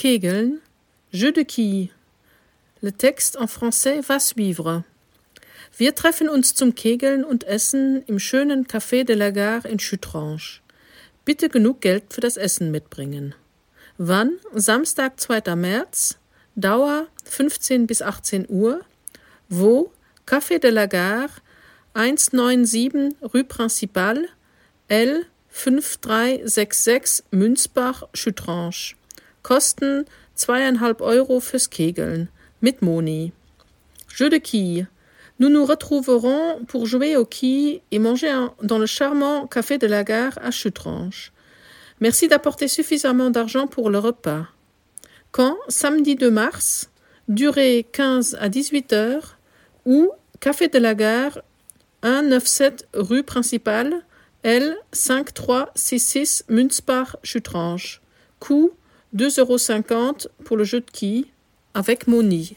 Kegeln, 0.00 0.62
Jeu 1.12 1.30
de 1.30 1.42
quilles. 1.42 1.90
Le 2.80 2.90
texte 2.90 3.36
en 3.36 3.46
français 3.46 4.00
va 4.00 4.18
suivre. 4.18 4.82
Wir 5.76 5.94
treffen 5.94 6.30
uns 6.30 6.54
zum 6.54 6.74
Kegeln 6.74 7.22
und 7.22 7.44
Essen 7.44 8.02
im 8.06 8.18
schönen 8.18 8.66
Café 8.66 9.04
de 9.04 9.14
la 9.14 9.28
Gare 9.28 9.68
in 9.68 9.76
Chutranche. 9.76 10.62
Bitte 11.26 11.50
genug 11.50 11.82
Geld 11.82 12.14
für 12.14 12.22
das 12.22 12.38
Essen 12.38 12.70
mitbringen. 12.70 13.34
Wann? 13.98 14.38
Samstag, 14.54 15.20
2. 15.20 15.54
März. 15.54 16.18
Dauer 16.56 17.06
15 17.24 17.86
bis 17.86 18.00
18 18.00 18.46
Uhr. 18.48 18.80
Wo? 19.50 19.92
Café 20.26 20.58
de 20.60 20.70
la 20.70 20.86
Gare, 20.86 21.28
197 21.92 23.16
Rue 23.34 23.44
Principale, 23.44 24.30
L 24.88 25.26
5366 25.50 27.22
Münzbach, 27.32 28.04
Chutranche. 28.14 28.94
Kosten 29.42 30.04
zweieinhalb 30.34 31.00
Euro 31.00 31.40
fürs 31.40 31.70
Kegeln. 31.70 32.28
Mit 32.60 32.82
Moni. 32.82 33.32
Jeu 34.08 34.28
de 34.28 34.38
quilles. 34.38 34.86
Nous 35.38 35.48
nous 35.48 35.64
retrouverons 35.64 36.64
pour 36.66 36.86
jouer 36.86 37.16
aux 37.16 37.24
quilles 37.24 37.80
et 37.90 37.98
manger 37.98 38.30
dans 38.62 38.78
le 38.78 38.86
charmant 38.86 39.46
café 39.46 39.78
de 39.78 39.86
la 39.86 40.04
gare 40.04 40.38
à 40.42 40.50
Chutranche. 40.50 41.32
Merci 42.00 42.28
d'apporter 42.28 42.68
suffisamment 42.68 43.30
d'argent 43.30 43.66
pour 43.66 43.90
le 43.90 43.98
repas. 43.98 44.46
Quand 45.32 45.56
Samedi 45.68 46.16
2 46.16 46.30
mars, 46.30 46.90
durée 47.28 47.86
15 47.92 48.36
à 48.40 48.48
18 48.48 48.92
heures, 48.92 49.38
ou 49.86 50.10
Café 50.40 50.68
de 50.68 50.78
la 50.78 50.94
gare, 50.94 51.42
197 52.02 52.88
rue 52.94 53.22
principale, 53.22 54.02
L 54.42 54.76
5366 54.92 56.44
Münzbach, 56.48 57.16
Chutranche. 57.22 58.00
Coût 58.38 58.70
2,50 59.14 59.40
euros 59.40 60.30
pour 60.44 60.56
le 60.56 60.64
jeu 60.64 60.80
de 60.80 60.90
quilles 60.90 61.26
avec 61.74 62.06
Moni. 62.06 62.56